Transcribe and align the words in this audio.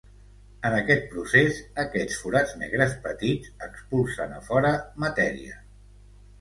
En 0.69 0.77
aquest 0.77 1.03
procés, 1.11 1.59
aquests 1.83 2.17
forats 2.23 2.57
negres 2.63 2.97
petits 3.05 3.55
expulsen 3.69 4.35
a 4.41 4.43
fora 4.51 4.75
matèria. 5.07 5.65